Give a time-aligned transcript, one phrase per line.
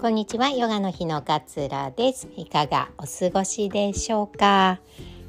[0.00, 0.50] こんにちは。
[0.50, 2.28] ヨガの日の勝浦です。
[2.36, 4.78] いかがお過ごしでしょうか？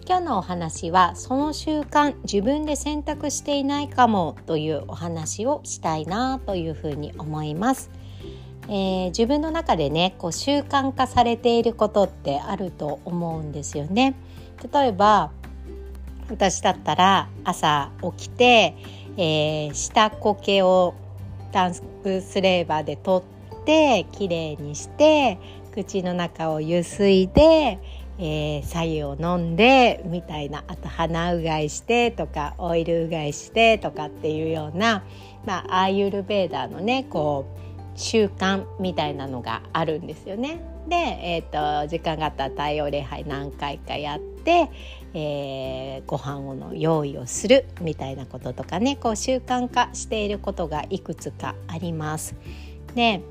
[0.08, 7.90] 今日のお話はその習慣自分で選択していないかもというお話をしたいなというふうに思います、
[8.68, 14.14] えー、自分の中でねこう習慣化されていることってあると思うんですよね。
[14.72, 15.32] 例えば
[16.30, 18.76] 私だったら朝起きて、
[19.18, 20.94] えー、下苔を
[21.52, 21.74] タン
[22.04, 23.39] クスレーバーで取って
[24.12, 25.40] きれいにして
[25.74, 27.80] 口の中をゆすいで、
[28.18, 35.04] えー、左右を飲んでみたいなあと鼻うがいしてとかオイルうがいしてとかっていうような、
[35.46, 37.60] まあ、アーユルベーダーのねこう
[38.00, 40.62] 習慣みたいなのがあるんですよね。
[40.88, 44.72] で、えーと、時間があったら太陽礼拝何回かやって、
[45.14, 52.36] えー、ご飯の用意をするみたいなこととかねこう習慣化していることがいくつかあります。
[52.96, 53.22] で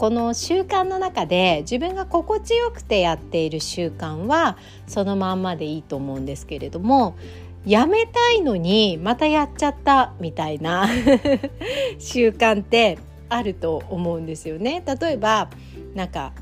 [0.00, 4.56] この習慣の中で自分が心地よくてやっている習慣は
[4.86, 7.18] そのまんまでいいと思うんですけれども
[7.66, 10.88] やめたいのにまたやっちゃったみたいな
[12.00, 12.96] 習慣って
[13.28, 14.82] あると思うんですよね。
[14.86, 15.50] 例えば
[15.94, 16.32] なんか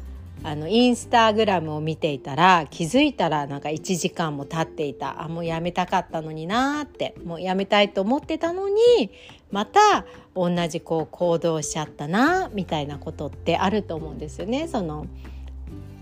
[0.45, 9.11] あのインスタグラムを見ていたら気づいたらなんか1時間も経っていたあもうやめたかったのになってもうやめたいと思ってたのに
[9.51, 10.05] また
[10.35, 14.69] 同じこう行動しちゃったなみたいなことってあると思うんですよね。
[14.69, 15.07] その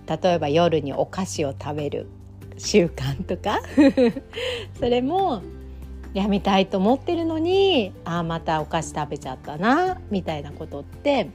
[0.06, 2.06] 例えば夜にお菓子を食べる
[2.58, 3.60] 習慣とか
[4.78, 5.42] それも
[6.14, 11.28] やめたいと思ってるのにああまたお菓子食べちゃったなみたいなことって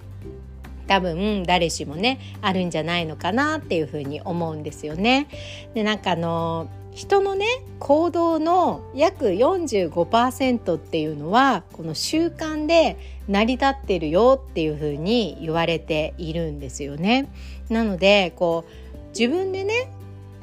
[0.87, 5.27] 多分誰しもねあるんじゃないのかなっていうふうに思うんですよね。
[5.73, 7.45] でなんかあの人のね
[7.79, 12.97] 行動の約45%っていうのはこの習慣で
[13.27, 17.31] 成り立ってるよっていうふうに言われているんですよね。
[17.69, 19.91] なのでこう自分でね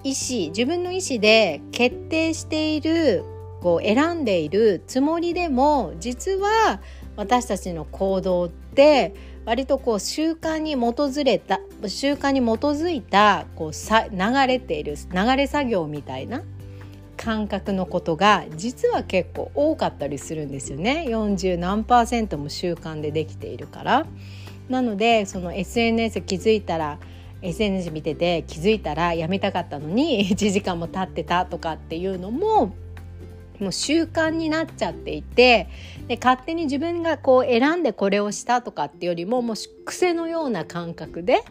[0.05, 3.25] 意思自分の意思で決定している
[3.61, 6.81] こう選んでいるつもりでも実は
[7.17, 9.13] 私たちの行動って
[9.49, 16.43] 割とこう習慣に基づれた習慣に基づいたこうさ流れている流れ作業みたいな
[17.17, 21.07] 感覚のことが実は結構多かったりするんですよね。
[21.09, 24.07] 40何パーセントも習慣でできているから。
[24.69, 26.99] なのでその SNS 気づいたら
[27.41, 32.75] SNS 見てて気づいたらやめたかったのに1時間も経ってたとかっていうのも
[33.61, 35.69] もう習慣になっちゃっていて
[36.07, 41.43] で勝手に自分がこう選んでこれをしたとかっていうよりももう癖のような感覚で、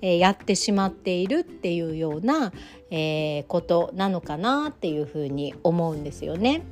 [0.00, 2.52] えー、やってしまっているっていうような、
[2.90, 6.62] えー、ことなのかなっていうふうに思うんですよね。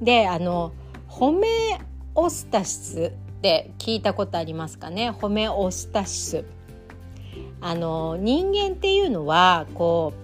[0.00, 0.72] であの
[1.08, 1.80] ホメ
[2.14, 3.00] オスタシス
[3.38, 5.10] って聞いたことありますかね？
[5.10, 6.44] ホメオスタシス。
[7.60, 10.12] あの人間っていうのはこ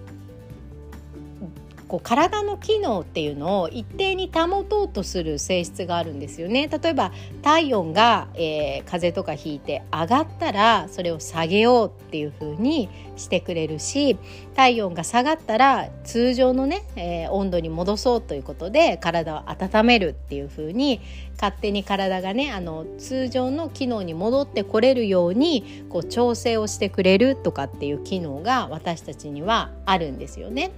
[1.91, 12.87] こう体の機能っていうのを一定に保とうとする性質があるんですよね例えば体温が、えー、風邪とかひいて上がったらそれを下げようっていう風に
[13.17, 14.17] してくれるし
[14.55, 21.01] 体温が下がったら通常のね、えー、温度に戻そうということで体を温めるっていう風に
[21.33, 30.71] 勝手に体がねあの通常の機能に戻ってこれるようにこう調整をしてくれるとかっていう機能が私たちにはあるんですよね。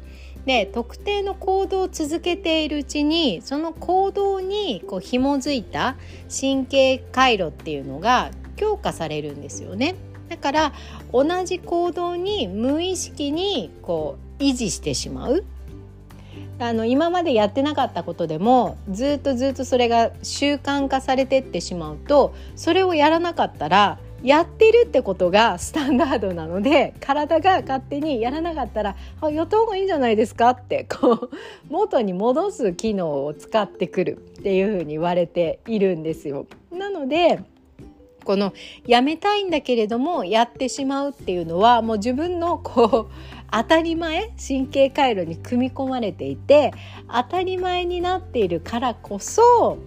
[0.45, 5.95] で特定の行動を続けているうちにその行動にこう紐づいた
[6.29, 9.95] 神経回路っていうのが強化されるんですよね。
[10.29, 10.73] だから
[11.11, 15.43] 同じ行動に無意識にこう維持してしまう
[16.59, 31.29] あの今までやってなかったことでもずっとずっとそれが習慣化されてってしまうとそれをやらなかったらやってるってことがスタンダードなので 体が勝手にやらなかったら「あやった方がいいんじゃないですか?」ってこう
[31.69, 36.47] 元に戻す機能を使ってくるっていうふうに言われているんですよ。
[36.71, 37.39] なので
[38.23, 38.53] この
[38.87, 43.13] やめたいんだけれどもやってしまうっていうのはもう自分のこう
[43.51, 46.71] 当たり前神経回路に組み込まれていて
[47.11, 49.77] 当たり前になっているからこそ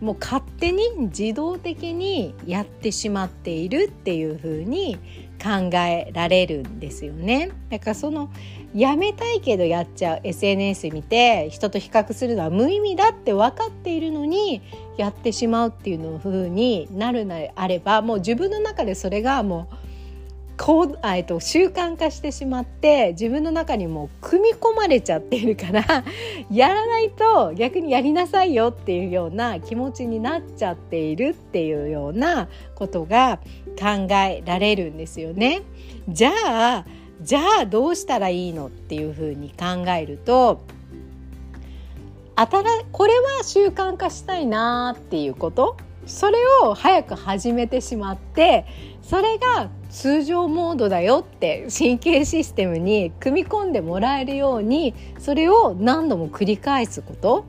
[0.00, 4.98] もう勝手に自動的にやってしまっているっていう風に
[5.42, 7.50] 考えられるんですよね。
[7.70, 8.30] だからその
[8.74, 14.62] やめたいけどやっちゃう SNS 見て人と比較するのは無意味だって分かっているのに
[14.96, 19.83] やってしまうっていうの風になるのであればもう自分の中でそれがもう
[20.56, 26.04] こうえっと習慣化してしまって自分の中にも組み込まれちゃっているから
[26.50, 33.40] やらないと逆にやりなさいよっていうような気持ちになっちゃっているっていうようなことが
[33.78, 35.62] 考えられるんですよね。
[36.08, 36.84] じゃあ
[37.20, 40.60] じゃあどうしたらいいのっていうふうに考えると
[42.36, 48.66] あたらこれは習慣化したいなっていうことそれを早く始めてしまって
[49.02, 57.46] それが通常モードだよって神経システムに組み込んでもらえるようにそれを何度も繰り返すこと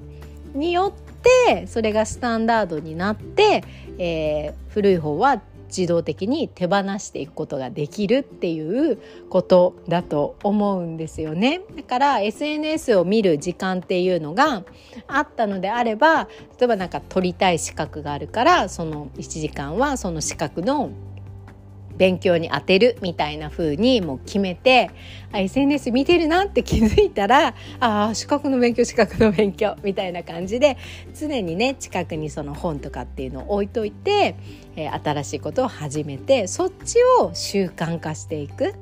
[0.53, 3.63] によってそれがスタンダードになって、
[3.97, 5.41] えー、古い方は
[5.75, 8.99] 自動的に手放していくことができるっていう
[9.29, 11.61] ことだと思うんですよね。
[11.75, 14.63] だから SNS を見る時間っていうのが
[15.07, 16.25] あったのであれば
[16.59, 20.91] 例えばなんか取りたい資格があるからその1時間はその資格の
[21.97, 24.91] 勉強に当てるみたいな風にもう決めて
[25.33, 30.77] SNS 見てるなって気づいたらああ資格の勉強資格の勉強みたいな感じで
[31.13, 34.35] 常にね近くにその本とかっていうのを置いといて、
[34.75, 38.73] えー、新しいことを始めてそっちを習慣化していく。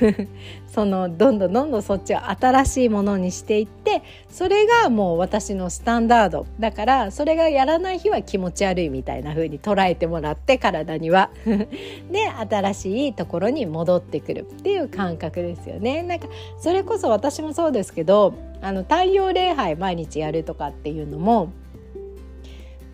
[0.66, 6.46] そのどんどんどんどんそっちを新しいものにしていってそれがもう私のスタンダード。
[6.58, 11.30] だからそれがやらない日は気持ち悪いみたいな風に捉えてもらって体には。
[11.44, 14.40] で新しいところに戻ってくる。
[14.40, 16.02] っていう感覚ですよね。
[16.02, 16.26] なんか
[16.58, 21.50] それこそ私もそうですけどあの太陽礼拝毎日やるとかっていうのも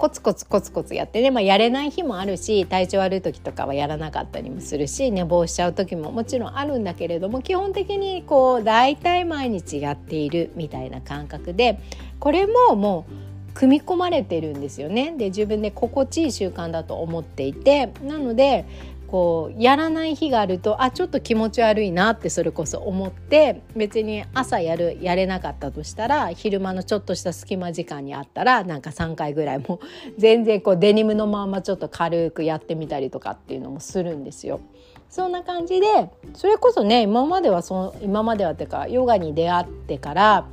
[0.01, 11.79] コツコツコツコツやってね、まあ、やれない日もあるし体調悪い時とかはやらなかったりもするし寝坊しちゃう時ももちろんあるんだけれども基本的にこう大体毎日やっているみたいな感覚で
[12.19, 15.13] これももう組み込まれてるんですよね。
[15.19, 18.65] で自分で心地いい習慣だと思っていてなので
[19.11, 29.81] こうやらない日があるとあちょっと気持ち悪いなってそれこそ思って別に朝やるやれなかったとしたら昼間のちょっとした隙間時間にあったらなんか3回ぐらいも
[30.17, 34.61] 全然こうデニムのままちょっと軽くやってみたりとかっていうのもするんですよ。
[35.09, 35.87] そんな感じで
[36.35, 40.47] それこそね今まではそ今まではっていうかヨガに出会ってから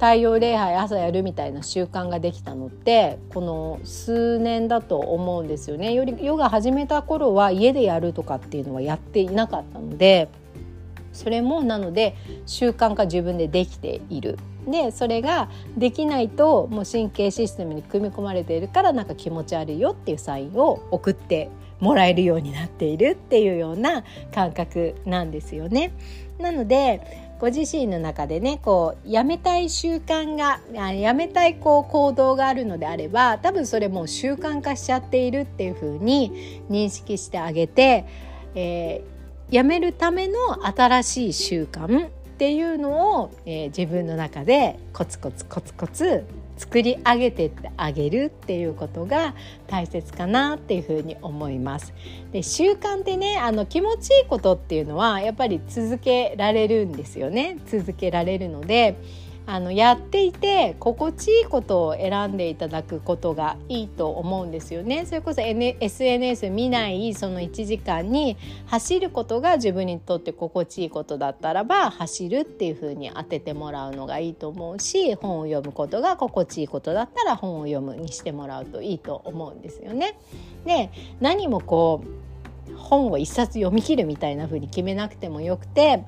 [0.00, 5.92] 太陽礼拝朝やるみたいな習慣ができたのってこの数年だと思うんですよね。
[5.92, 10.30] よりヨガ始めた頃は家でやるとかっていうのはやっていなかったので
[11.12, 12.16] それもなので
[12.46, 14.38] 習慣化自分でできている。
[14.66, 24.04] でそれができないともう神経システムに組み込まれているからなんか気持ち悪いよっていうサインを送ってもらえるようになっているっていうような
[24.34, 25.92] 感覚なんですよね。
[26.38, 30.60] なのでご自身の中でねこうやめたい習慣が
[30.92, 38.04] やめたいこう行動があるのであれば多分それもう習慣化しちゃっているっていうふうに認識してあげて、
[38.54, 46.24] えー、やめるための新しい習慣っていうのを、えー、自分の中でコツコツコツコツ
[46.60, 49.34] 作り上げてってあげるっていうことが
[49.66, 51.94] 大切かなっていうふうに思います。
[52.32, 58.98] で習慣ってねあの気持ちいいことっていうのはやっぱり続けられるんですよね続けられるので
[59.52, 65.06] あのやっていて心地いいことを選んでいただくことがいいと思うんですよね。
[65.06, 68.36] それこそ、N、SNS 見ないその1時間に
[68.66, 80.16] 走ることが自分にとって心地いいことだったらば走るっていうふうに当ててもらうのがいいと思うし本を読むことが心地いいことだったら本を読むにしてもらうといいと思うんですよね。
[80.64, 82.04] で何もこ
[82.68, 86.04] う本を一冊読み切るみたいな風に決めなくてもよくて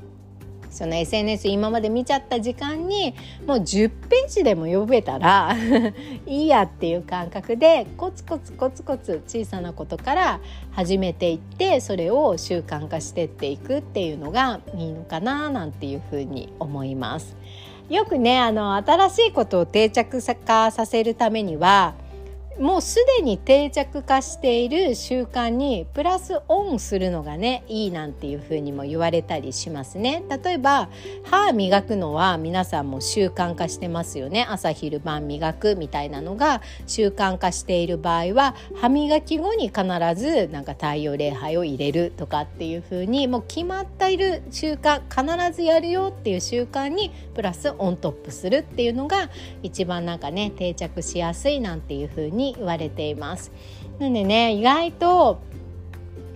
[0.72, 3.14] その SNS 今まで見ちゃった時間に
[3.46, 5.54] もう10ページでも読めたら
[6.26, 10.40] いいやっていう感覚でコツコツコツコツ小さなことから
[10.72, 17.36] 始めていってそれを習慣化してっていくっていうのがいいのかななんていうふうに思います。
[17.90, 21.94] よくねあの新しいことを定着化させるためには
[22.58, 30.22] もうすでに定着化している習慣にプラスオンするのがねいいなんていうふうにも言われたりしますね。
[30.44, 30.88] 例えば
[31.24, 34.46] 歯磨くのは皆さんも習慣化してますよね。
[34.48, 39.82] 朝昼晩磨くみたいなのが習慣化している場合は歯磨き後に必
[40.14, 49.30] ずなんか太陽礼拝を入れるとかっていうふうにもう決まっている習慣必ずやるよっていう習慣にプラスオントップするっていうのが
[49.62, 53.52] 一番なんかね定着しやすいなんていうふうにに言われています。
[53.98, 55.38] なんでね意外と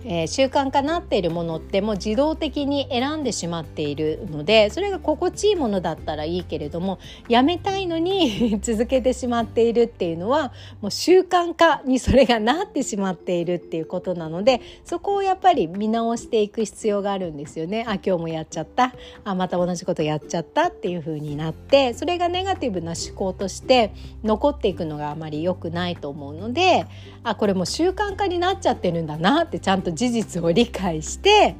[0.03, 17.85] えー、習慣化なっているものってもう自動的に選んでしまっているのでそれが心地いいものだったらいいけれどもやめたいのに 続けてしまっているっていうのはもう習慣化にそれがなってしまっているっていうことなのでそこをやっぱり見直していく必要があるんですよね。
[17.87, 23.91] あ今日もやっちゃったあまた同じことやっちゃったっていう風になってそれがネガティブな思考として
[24.23, 26.85] 残っていくのがあまり良くないと思うので
[27.23, 31.55] あこれも習慣化になっちゃってるんだなってちゃんとと事実を理解して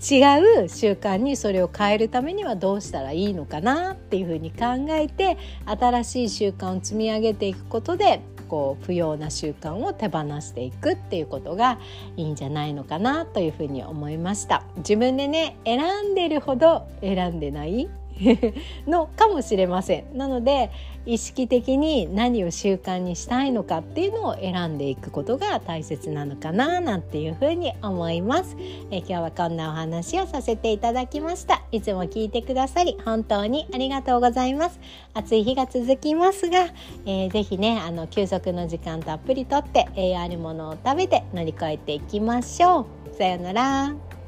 [0.00, 11.78] 違う習慣にそれを変えるためにはどうしたらいいのかなっていうふうに考えて新しい習慣を積み上げていくことでこう不要な習慣を手放していくっていうことが
[12.16, 14.64] いいんじゃないのかなというふうに思いました。
[14.78, 17.88] 自分でね選んでるほど選んでない
[18.86, 20.16] のかもしれません。
[20.16, 20.70] なので
[21.04, 28.56] 意識的に何を習慣にしたいのかっていうのを選んでいくことが大切なのかななんていうふうに思います。
[28.90, 31.62] え今日はこんなお話をさせていただきました。
[31.72, 34.78] いつも聞いてくださり本当にありがとうございます。
[35.14, 36.66] 暑い日が続きますが、
[37.04, 43.16] えー、ぜひねあの休息の時間たっぷりとって栄養あるものを食べて乗り越えていきましょう。
[43.16, 44.21] さようなら。